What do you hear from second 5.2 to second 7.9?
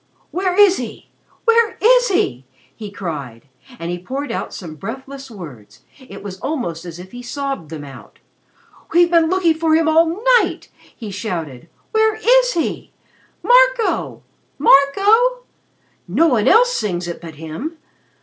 words; it was almost as if he sobbed them